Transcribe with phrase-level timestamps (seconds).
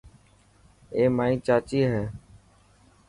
[0.95, 2.03] اي مائي چاچي هي.